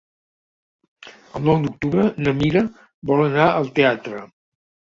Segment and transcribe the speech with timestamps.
[1.39, 2.65] El nou d'octubre na Mira
[3.13, 4.27] vol anar al teatre.